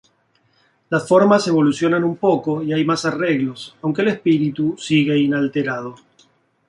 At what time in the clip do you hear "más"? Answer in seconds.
2.83-3.05